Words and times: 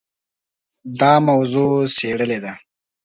دا 0.99 1.13
موضوع 1.27 1.73
څېړلې 1.95 2.39
ده. 2.43 2.53